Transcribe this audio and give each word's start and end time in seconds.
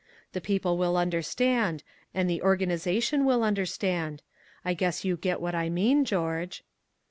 The 0.33 0.41
people 0.41 0.79
will 0.79 0.97
understand, 0.97 1.83
and 2.11 2.27
the 2.27 2.41
organization 2.41 3.23
will 3.23 3.43
understand. 3.43 4.23
I 4.65 4.73
guess 4.73 5.05
you 5.05 5.15
get 5.15 5.39
what 5.39 5.53
I 5.53 5.69
mean, 5.69 6.05
George." 6.05 6.63